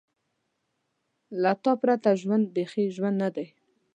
له 1.41 1.51
تا 1.63 1.73
پرته 1.81 2.09
ژوند 2.21 2.45
بېخي 2.55 2.85
ژوند 2.95 3.17
نه 3.23 3.29
دی. 3.35 3.47